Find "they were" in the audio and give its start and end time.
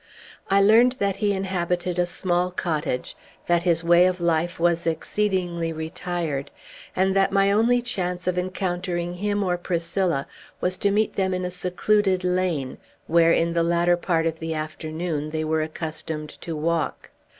15.29-15.61